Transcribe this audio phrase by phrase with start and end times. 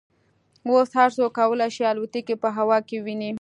[0.67, 3.29] اوس هر څوک کولای شي الوتکې په هوا کې وویني